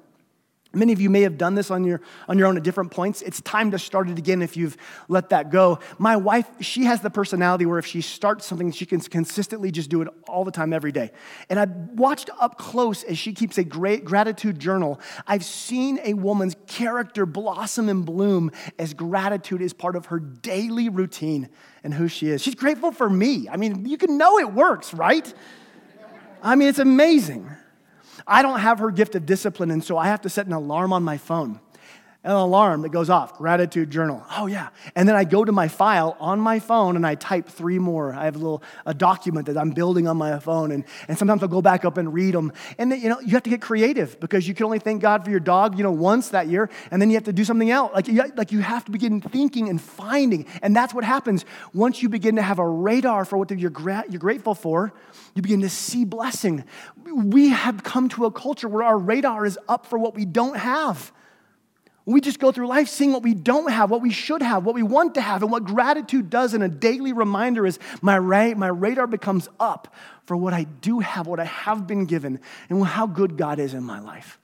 [0.75, 3.21] Many of you may have done this on your, on your own at different points.
[3.21, 4.75] It's time to start it again if you've
[5.07, 5.77] let that go.
[5.99, 9.91] My wife, she has the personality where if she starts something, she can consistently just
[9.91, 11.11] do it all the time, every day.
[11.47, 14.99] And I've watched up close as she keeps a great gratitude journal.
[15.27, 20.89] I've seen a woman's character blossom and bloom as gratitude is part of her daily
[20.89, 21.49] routine
[21.83, 22.41] and who she is.
[22.41, 23.47] She's grateful for me.
[23.47, 25.31] I mean, you can know it works, right?
[26.41, 27.47] I mean, it's amazing.
[28.25, 30.93] I don't have her gift of discipline, and so I have to set an alarm
[30.93, 31.59] on my phone.
[32.25, 34.23] An alarm that goes off, gratitude journal.
[34.37, 34.69] Oh, yeah.
[34.95, 38.13] And then I go to my file on my phone and I type three more.
[38.13, 41.43] I have a little a document that I'm building on my phone, and, and sometimes
[41.43, 42.53] I'll go back up and read them.
[42.77, 45.31] And you know, you have to get creative because you can only thank God for
[45.31, 47.91] your dog, you know, once that year, and then you have to do something else.
[47.93, 50.45] Like you, like you have to begin thinking and finding.
[50.61, 54.05] And that's what happens once you begin to have a radar for what you're, gra-
[54.09, 54.93] you're grateful for
[55.35, 56.63] you begin to see blessing.
[57.05, 60.57] We have come to a culture where our radar is up for what we don't
[60.57, 61.11] have.
[62.05, 64.75] We just go through life seeing what we don't have, what we should have, what
[64.75, 68.55] we want to have, and what gratitude does in a daily reminder is my, ra-
[68.55, 69.93] my radar becomes up
[70.25, 73.73] for what I do have, what I have been given, and how good God is
[73.73, 74.37] in my life.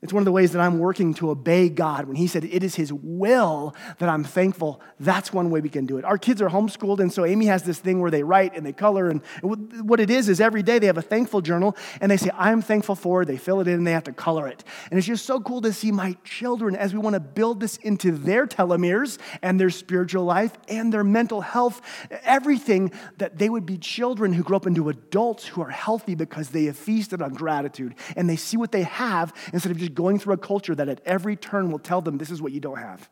[0.00, 2.06] It's one of the ways that I'm working to obey God.
[2.06, 5.86] When He said it is His will that I'm thankful, that's one way we can
[5.86, 6.04] do it.
[6.04, 8.72] Our kids are homeschooled, and so Amy has this thing where they write and they
[8.72, 9.08] color.
[9.08, 12.30] And what it is, is every day they have a thankful journal and they say,
[12.34, 14.62] I'm thankful for, they fill it in, and they have to color it.
[14.90, 17.76] And it's just so cool to see my children as we want to build this
[17.78, 21.80] into their telomeres and their spiritual life and their mental health,
[22.22, 26.50] everything that they would be children who grow up into adults who are healthy because
[26.50, 30.18] they have feasted on gratitude and they see what they have instead of just going
[30.18, 32.78] through a culture that at every turn will tell them this is what you don't
[32.78, 33.08] have.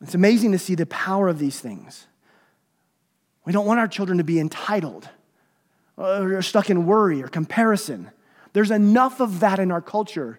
[0.00, 2.06] It's amazing to see the power of these things.
[3.44, 5.08] We don't want our children to be entitled
[5.96, 8.10] or stuck in worry or comparison.
[8.52, 10.38] There's enough of that in our culture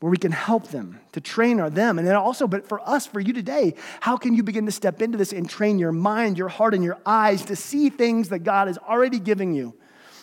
[0.00, 3.06] where we can help them to train our them and then also but for us
[3.06, 6.38] for you today how can you begin to step into this and train your mind
[6.38, 9.74] your heart and your eyes to see things that god is already giving you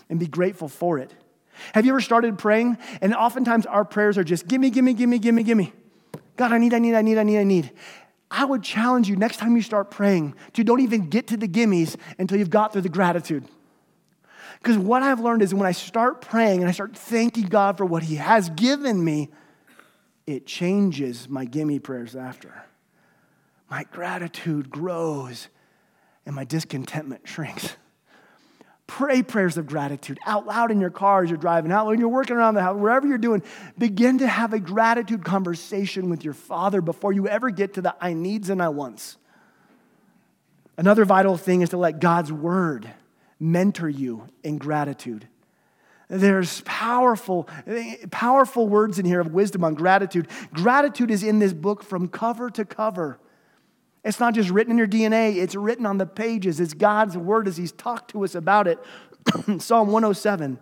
[0.10, 1.14] and be grateful for it
[1.74, 2.78] have you ever started praying?
[3.02, 5.74] And oftentimes our prayers are just gimme, gimme, gimme, gimme, gimme.
[6.36, 7.72] God, I need, I need, I need, I need, I need.
[8.30, 11.48] I would challenge you next time you start praying to don't even get to the
[11.48, 13.46] gimmies until you've got through the gratitude.
[14.62, 17.86] Because what I've learned is when I start praying and I start thanking God for
[17.86, 19.30] what He has given me,
[20.26, 22.64] it changes my gimme prayers after.
[23.70, 25.50] My gratitude grows
[26.26, 27.78] and my discontentment shrinks.
[28.88, 32.08] Pray prayers of gratitude out loud in your car as you're driving, out when you're
[32.08, 33.42] working around the house, wherever you're doing.
[33.78, 37.96] Begin to have a gratitude conversation with your Father before you ever get to the
[38.00, 39.18] I needs and I wants.
[40.78, 42.92] Another vital thing is to let God's word
[43.40, 45.28] mentor you in gratitude.
[46.08, 47.50] There's powerful,
[48.12, 50.28] powerful words in here of wisdom on gratitude.
[50.54, 53.20] Gratitude is in this book from cover to cover.
[54.06, 56.60] It's not just written in your DNA, it's written on the pages.
[56.60, 58.80] It's God's word as He's talked to us about it.
[59.60, 60.60] Psalm 107,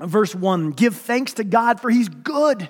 [0.00, 2.68] verse 1 Give thanks to God, for He's good.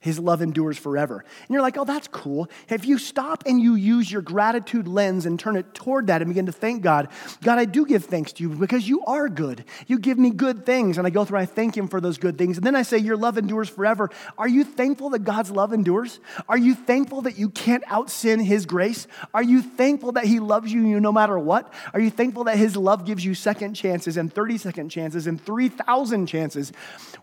[0.00, 1.16] His love endures forever.
[1.16, 2.48] And you're like, oh, that's cool.
[2.68, 6.28] If you stop and you use your gratitude lens and turn it toward that and
[6.28, 7.08] begin to thank God,
[7.42, 9.64] God, I do give thanks to you because you are good.
[9.88, 10.98] You give me good things.
[10.98, 12.58] And I go through, and I thank Him for those good things.
[12.58, 14.08] And then I say, Your love endures forever.
[14.36, 16.20] Are you thankful that God's love endures?
[16.48, 19.08] Are you thankful that you can't out sin His grace?
[19.34, 21.74] Are you thankful that He loves you no matter what?
[21.92, 25.44] Are you thankful that His love gives you second chances and 30 second chances and
[25.44, 26.72] 3,000 chances?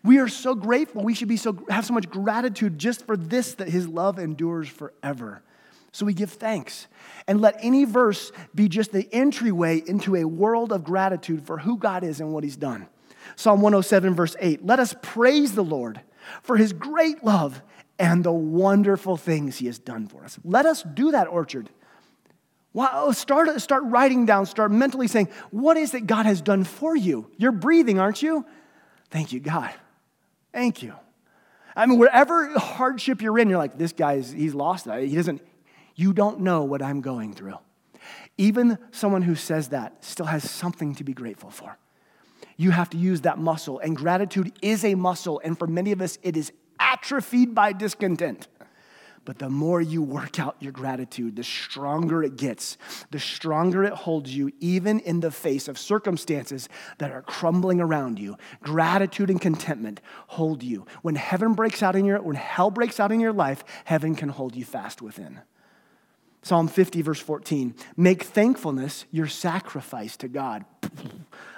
[0.03, 1.03] We are so grateful.
[1.03, 4.69] We should be so, have so much gratitude just for this that his love endures
[4.69, 5.41] forever.
[5.91, 6.87] So we give thanks.
[7.27, 11.77] And let any verse be just the entryway into a world of gratitude for who
[11.77, 12.87] God is and what he's done.
[13.35, 16.01] Psalm 107, verse 8 Let us praise the Lord
[16.41, 17.61] for his great love
[17.97, 20.37] and the wonderful things he has done for us.
[20.43, 21.69] Let us do that, Orchard.
[22.73, 26.65] Wow, oh, start, start writing down, start mentally saying, What is it God has done
[26.65, 27.31] for you?
[27.37, 28.45] You're breathing, aren't you?
[29.11, 29.73] Thank you, God.
[30.51, 30.93] Thank you.
[31.75, 35.03] I mean, wherever hardship you're in, you're like, this guy's, he's lost that.
[35.03, 35.41] He doesn't,
[35.95, 37.57] you don't know what I'm going through.
[38.37, 41.77] Even someone who says that still has something to be grateful for.
[42.57, 46.01] You have to use that muscle, and gratitude is a muscle, and for many of
[46.01, 48.47] us, it is atrophied by discontent.
[49.25, 52.77] But the more you work out your gratitude, the stronger it gets,
[53.09, 58.19] the stronger it holds you, even in the face of circumstances that are crumbling around
[58.19, 58.37] you.
[58.61, 60.85] Gratitude and contentment hold you.
[61.01, 64.29] When heaven breaks out in your, when hell breaks out in your life, heaven can
[64.29, 65.41] hold you fast within.
[66.43, 70.63] Psalm 50, verse 14 Make thankfulness your sacrifice to God.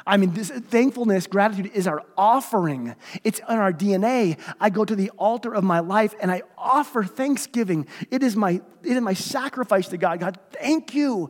[0.07, 2.95] I mean, this thankfulness, gratitude is our offering.
[3.25, 4.39] It's in our DNA.
[4.59, 7.87] I go to the altar of my life and I offer thanksgiving.
[8.09, 10.21] It is my, it is my sacrifice to God.
[10.21, 11.29] God, thank you.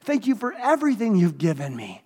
[0.00, 2.02] Thank you for everything you've given me.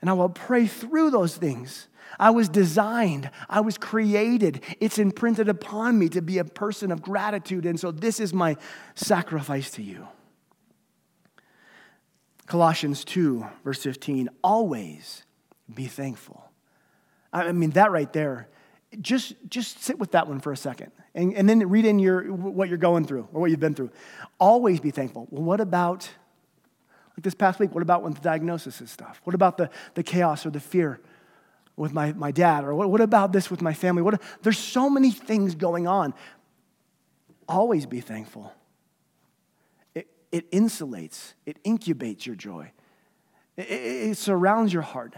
[0.00, 1.88] And I will pray through those things.
[2.18, 4.62] I was designed, I was created.
[4.80, 7.64] It's imprinted upon me to be a person of gratitude.
[7.64, 8.56] And so this is my
[8.94, 10.06] sacrifice to you.
[12.46, 15.24] Colossians 2, verse 15, always
[15.72, 16.44] be thankful.
[17.32, 18.48] I mean, that right there,
[19.00, 22.32] just, just sit with that one for a second and, and then read in your,
[22.32, 23.90] what you're going through or what you've been through.
[24.38, 25.26] Always be thankful.
[25.30, 26.08] Well, what about,
[27.16, 29.20] like this past week, what about when the diagnosis is stuff?
[29.24, 31.00] What about the, the chaos or the fear
[31.76, 32.64] with my, my dad?
[32.64, 34.02] Or what, what about this with my family?
[34.02, 36.14] What, there's so many things going on.
[37.48, 38.52] Always be thankful.
[40.34, 42.72] It insulates, it incubates your joy,
[43.56, 45.14] it, it, it surrounds your heart.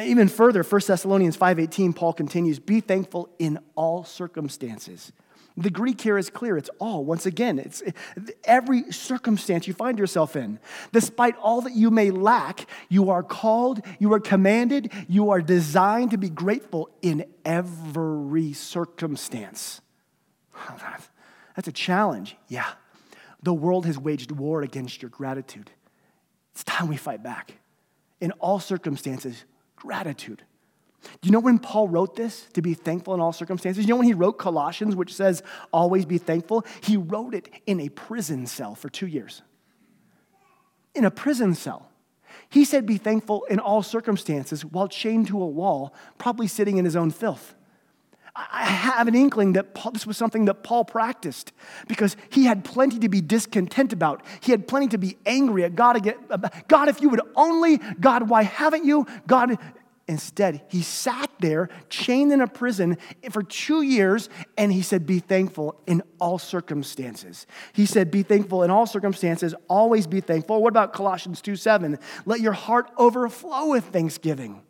[0.00, 5.12] Even further, 1 Thessalonians 5:18, Paul continues, "Be thankful in all circumstances."
[5.58, 6.56] The Greek here is clear.
[6.56, 7.04] It's all.
[7.04, 7.82] Once again, it's
[8.44, 10.58] every circumstance you find yourself in.
[10.92, 16.12] Despite all that you may lack, you are called, you are commanded, you are designed
[16.12, 19.82] to be grateful in every circumstance.
[21.54, 22.38] That's a challenge.
[22.48, 22.72] Yeah.
[23.42, 25.70] The world has waged war against your gratitude.
[26.52, 27.54] It's time we fight back.
[28.20, 30.42] In all circumstances, gratitude.
[31.02, 33.84] Do you know when Paul wrote this, to be thankful in all circumstances?
[33.84, 36.64] You know when he wrote Colossians, which says, always be thankful?
[36.82, 39.42] He wrote it in a prison cell for two years.
[40.94, 41.88] In a prison cell.
[42.48, 46.84] He said, be thankful in all circumstances while chained to a wall, probably sitting in
[46.84, 47.54] his own filth.
[48.34, 51.52] I have an inkling that Paul, this was something that Paul practiced
[51.86, 54.22] because he had plenty to be discontent about.
[54.40, 56.14] He had plenty to be angry at God.
[56.66, 59.06] God, if you would only, God, why haven't you?
[59.26, 59.58] God,
[60.08, 62.98] Instead, he sat there chained in a prison
[63.30, 64.28] for two years
[64.58, 67.46] and he said, Be thankful in all circumstances.
[67.72, 70.60] He said, Be thankful in all circumstances, always be thankful.
[70.60, 71.98] What about Colossians 2 7?
[72.26, 74.62] Let your heart overflow with thanksgiving.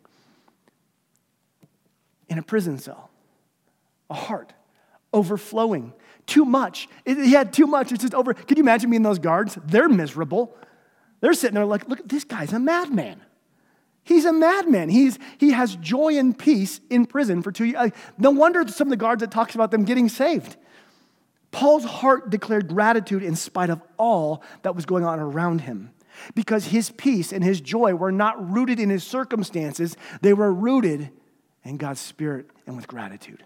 [2.29, 3.09] In a prison cell,
[4.09, 4.53] a heart
[5.13, 5.93] overflowing.
[6.25, 6.87] Too much.
[7.05, 7.91] He had too much.
[7.91, 8.33] It's just over.
[8.33, 9.57] Can you imagine being those guards?
[9.65, 10.55] They're miserable.
[11.19, 13.21] They're sitting there like, Look, this guy's a madman.
[14.03, 14.89] He's a madman.
[14.89, 17.77] He's, he has joy and peace in prison for two years.
[17.77, 20.57] Uh, no wonder some of the guards that talks about them getting saved.
[21.51, 25.91] Paul's heart declared gratitude in spite of all that was going on around him
[26.35, 31.09] because his peace and his joy were not rooted in his circumstances, they were rooted
[31.63, 33.45] in God's Spirit and with gratitude.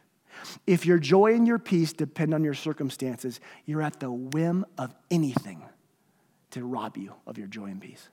[0.65, 4.93] If your joy and your peace depend on your circumstances, you're at the whim of
[5.09, 5.63] anything
[6.51, 8.09] to rob you of your joy and peace.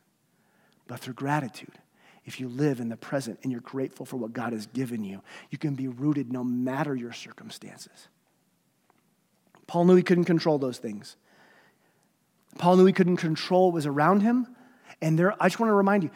[0.86, 1.78] But through gratitude,
[2.24, 5.22] if you live in the present and you're grateful for what God has given you,
[5.50, 8.08] you can be rooted no matter your circumstances.
[9.66, 11.16] Paul knew he couldn't control those things.
[12.58, 14.46] Paul knew he couldn't control what was around him.
[15.02, 16.10] And there, I just want to remind you,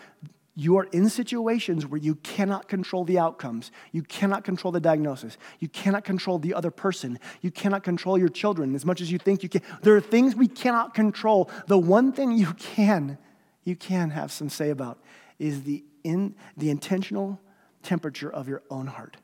[0.58, 3.70] you are in situations where you cannot control the outcomes.
[3.92, 5.38] You cannot control the diagnosis.
[5.60, 7.20] You cannot control the other person.
[7.42, 9.62] You cannot control your children as much as you think you can.
[9.82, 11.48] There are things we cannot control.
[11.68, 13.18] The one thing you can,
[13.62, 14.98] you can have some say about
[15.38, 17.40] is the in the intentional
[17.84, 19.16] temperature of your own heart.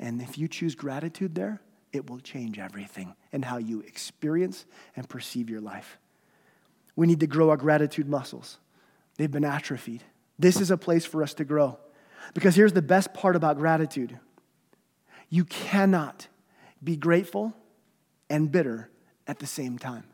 [0.00, 1.60] And if you choose gratitude there,
[1.92, 4.66] it will change everything and how you experience
[4.96, 5.98] and perceive your life.
[6.96, 8.58] We need to grow our gratitude muscles.
[9.18, 10.02] They've been atrophied.
[10.38, 11.78] This is a place for us to grow.
[12.34, 14.18] Because here's the best part about gratitude
[15.28, 16.28] you cannot
[16.84, 17.54] be grateful
[18.28, 18.90] and bitter
[19.26, 20.04] at the same time.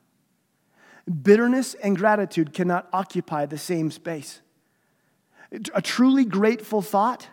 [1.23, 4.41] Bitterness and gratitude cannot occupy the same space.
[5.75, 7.27] A truly grateful thought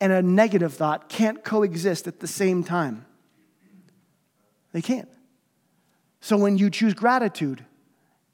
[0.00, 3.06] and a negative thought can't coexist at the same time.
[4.72, 5.08] They can't.
[6.20, 7.64] So when you choose gratitude,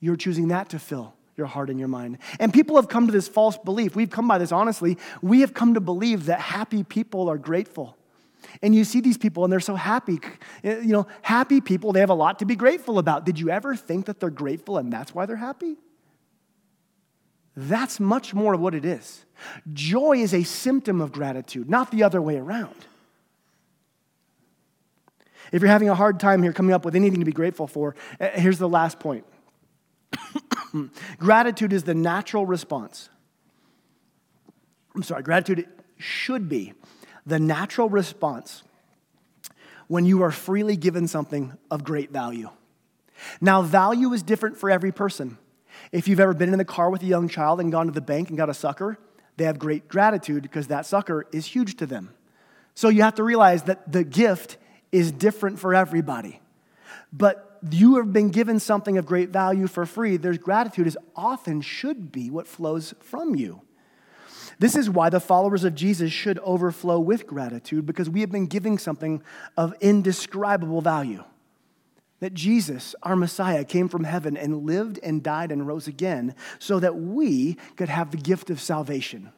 [0.01, 2.19] you're choosing that to fill your heart and your mind.
[2.41, 3.95] And people have come to this false belief.
[3.95, 4.99] We've come by this honestly.
[5.23, 7.97] We have come to believe that happy people are grateful.
[8.63, 10.21] And you see these people and they're so happy.
[10.63, 13.27] You know, happy people, they have a lot to be grateful about.
[13.27, 15.77] Did you ever think that they're grateful and that's why they're happy?
[17.57, 19.25] That's much more of what it is.
[19.73, 22.75] Joy is a symptom of gratitude, not the other way around.
[25.53, 27.95] If you're having a hard time here coming up with anything to be grateful for,
[28.21, 29.25] eh, here's the last point
[31.19, 33.09] gratitude is the natural response.
[34.95, 36.73] I'm sorry, gratitude should be
[37.27, 38.63] the natural response
[39.89, 42.51] when you are freely given something of great value.
[43.41, 45.39] Now, value is different for every person.
[45.93, 48.01] If you've ever been in the car with a young child and gone to the
[48.01, 48.99] bank and got a sucker,
[49.37, 52.15] they have great gratitude because that sucker is huge to them.
[52.75, 54.57] So you have to realize that the gift
[54.93, 56.41] is different for everybody.
[57.13, 60.17] But you have been given something of great value for free.
[60.17, 63.63] There's gratitude is often should be what flows from you.
[64.59, 68.47] This is why the followers of Jesus should overflow with gratitude because we have been
[68.47, 69.23] giving something
[69.57, 71.25] of indescribable value
[72.21, 76.81] that Jesus, our Messiah, came from heaven and lived and died and rose again so
[76.81, 79.33] that we could have the gift of salvation.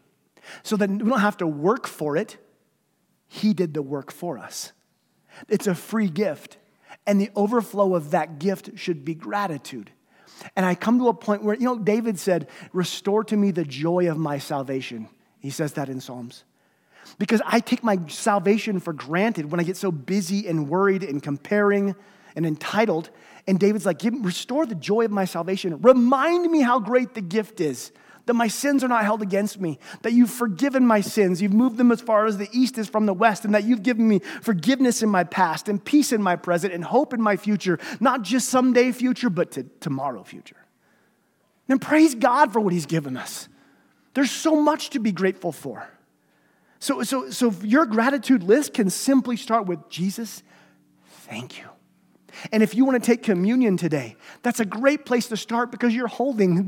[0.63, 2.37] So that we don't have to work for it,
[3.27, 4.73] He did the work for us.
[5.49, 6.57] It's a free gift,
[7.09, 9.91] and the overflow of that gift should be gratitude.
[10.55, 13.65] And I come to a point where, you know, David said, Restore to me the
[13.65, 15.09] joy of my salvation.
[15.41, 16.45] He says that in Psalms.
[17.19, 21.23] Because I take my salvation for granted when I get so busy and worried and
[21.23, 21.97] comparing
[22.37, 23.09] and entitled.
[23.47, 25.81] And David's like, Restore the joy of my salvation.
[25.81, 27.91] Remind me how great the gift is
[28.29, 31.79] that my sins are not held against me, that you've forgiven my sins, you've moved
[31.79, 34.21] them as far as the east is from the west, and that you've given me
[34.43, 38.23] forgiveness in my past, and peace in my present, and hope in my future, not
[38.23, 40.57] just someday future, but to tomorrow future.
[41.71, 43.49] And praise God for what He's given us.
[44.13, 45.89] There's so much to be grateful for.
[46.81, 50.43] So, so, so your gratitude list can simply start with Jesus,
[51.25, 51.65] thank you.
[52.53, 55.95] And if you want to take communion today, that's a great place to start because
[55.95, 56.67] you're holding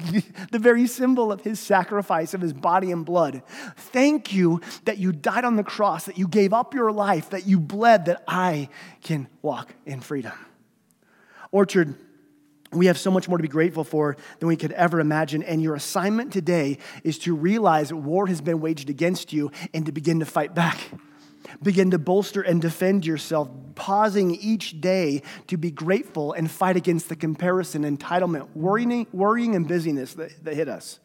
[0.51, 3.43] the, very symbol of his sacrifice, of his body and blood.
[3.77, 7.47] Thank you that you died on the cross, that you gave up your life, that
[7.47, 8.69] you bled, that I
[9.03, 10.33] can walk in freedom.
[11.51, 11.95] Orchard,
[12.73, 15.43] we have so much more to be grateful for than we could ever imagine.
[15.43, 19.93] And your assignment today is to realize war has been waged against you and to
[19.93, 20.79] begin to fight back.
[21.63, 27.09] Begin to bolster and defend yourself, pausing each day to be grateful and fight against
[27.09, 31.01] the comparison, entitlement, worrying, worrying and busyness that, that hit us.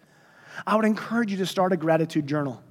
[0.65, 2.61] I would encourage you to start a gratitude journal.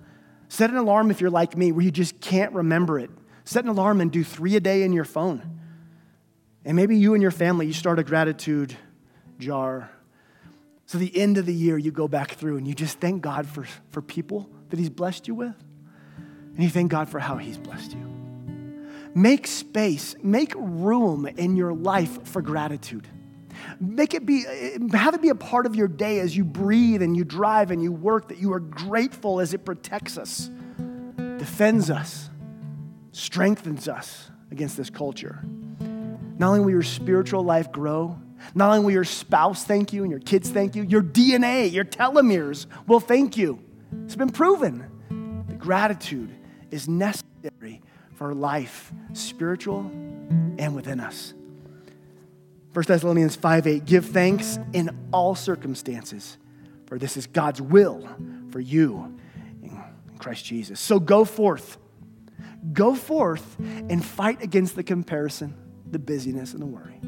[0.49, 3.11] Set an alarm if you're like me, where you just can't remember it.
[3.45, 5.61] Set an alarm and do three a day in your phone.
[6.65, 8.75] And maybe you and your family, you start a gratitude
[9.39, 9.91] jar.
[10.87, 13.47] So the end of the year, you go back through and you just thank God
[13.47, 15.55] for, for people that He's blessed you with.
[16.55, 18.15] And you thank God for how He's blessed you.
[19.15, 23.07] Make space, make room in your life for gratitude.
[23.81, 24.45] Make it be,
[24.93, 27.83] have it be a part of your day as you breathe and you drive and
[27.83, 30.51] you work that you are grateful as it protects us,
[31.17, 32.29] defends us,
[33.13, 35.45] strengthens us against this culture.
[36.37, 38.19] Not only will your spiritual life grow,
[38.55, 41.85] not only will your spouse thank you and your kids thank you, your DNA, your
[41.85, 43.61] telomeres will thank you.
[44.05, 46.34] It's been proven that gratitude
[46.75, 47.81] is necessary
[48.17, 49.81] for life, spiritual
[50.59, 51.33] and within us.
[52.73, 56.37] 1 Thessalonians 5 8, give thanks in all circumstances,
[56.87, 58.09] for this is God's will
[58.51, 59.17] for you
[59.63, 59.81] in
[60.19, 60.81] Christ Jesus.
[60.81, 61.79] So go forth.
[62.73, 65.55] Go forth and fight against the comparison,
[65.89, 66.99] the busyness, and the worry.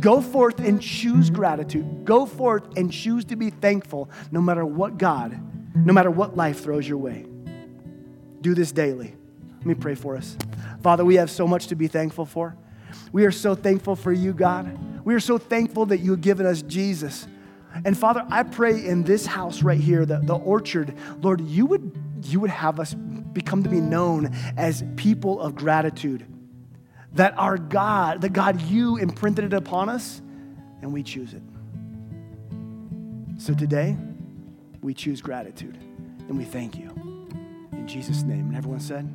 [0.00, 2.04] Go forth and choose gratitude.
[2.04, 5.38] Go forth and choose to be thankful no matter what God,
[5.76, 7.26] no matter what life throws your way.
[8.44, 9.14] Do this daily.
[9.56, 10.36] Let me pray for us.
[10.82, 12.54] Father, we have so much to be thankful for.
[13.10, 14.78] We are so thankful for you, God.
[15.02, 17.26] We are so thankful that you have given us Jesus.
[17.86, 21.98] And Father, I pray in this house right here, the, the orchard, Lord, you would,
[22.24, 26.26] you would have us become to be known as people of gratitude
[27.14, 30.20] that our God, the God you imprinted it upon us,
[30.82, 31.42] and we choose it.
[33.38, 33.96] So today,
[34.82, 35.78] we choose gratitude
[36.28, 37.13] and we thank you.
[37.84, 38.46] In Jesus' name.
[38.48, 39.06] And everyone said,